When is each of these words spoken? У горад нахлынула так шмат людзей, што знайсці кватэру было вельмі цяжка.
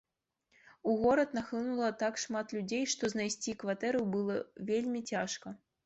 У 0.93 0.95
горад 1.01 1.35
нахлынула 1.39 1.91
так 2.05 2.19
шмат 2.25 2.47
людзей, 2.57 2.83
што 2.97 3.13
знайсці 3.17 3.57
кватэру 3.65 4.01
было 4.19 4.43
вельмі 4.73 5.09
цяжка. 5.17 5.47